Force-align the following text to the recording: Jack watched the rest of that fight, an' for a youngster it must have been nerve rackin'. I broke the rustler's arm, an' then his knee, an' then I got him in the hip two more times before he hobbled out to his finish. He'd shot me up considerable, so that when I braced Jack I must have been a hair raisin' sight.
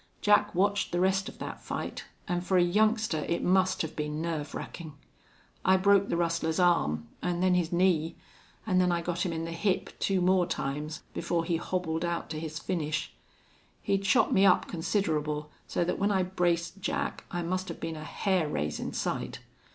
Jack 0.19 0.55
watched 0.55 0.91
the 0.91 0.99
rest 0.99 1.29
of 1.29 1.37
that 1.37 1.61
fight, 1.61 2.05
an' 2.27 2.41
for 2.41 2.57
a 2.57 2.63
youngster 2.63 3.19
it 3.27 3.43
must 3.43 3.83
have 3.83 3.95
been 3.95 4.19
nerve 4.19 4.55
rackin'. 4.55 4.93
I 5.63 5.77
broke 5.77 6.09
the 6.09 6.17
rustler's 6.17 6.59
arm, 6.59 7.07
an' 7.21 7.39
then 7.39 7.53
his 7.53 7.71
knee, 7.71 8.15
an' 8.65 8.79
then 8.79 8.91
I 8.91 9.03
got 9.03 9.23
him 9.27 9.31
in 9.31 9.45
the 9.45 9.51
hip 9.51 9.91
two 9.99 10.19
more 10.19 10.47
times 10.47 11.03
before 11.13 11.45
he 11.45 11.57
hobbled 11.57 12.03
out 12.03 12.31
to 12.31 12.39
his 12.39 12.57
finish. 12.57 13.13
He'd 13.83 14.03
shot 14.07 14.33
me 14.33 14.43
up 14.43 14.67
considerable, 14.67 15.51
so 15.67 15.83
that 15.83 15.99
when 15.99 16.11
I 16.11 16.23
braced 16.23 16.81
Jack 16.81 17.23
I 17.29 17.43
must 17.43 17.67
have 17.67 17.79
been 17.79 17.95
a 17.95 18.03
hair 18.03 18.49
raisin' 18.49 18.93
sight. 18.93 19.41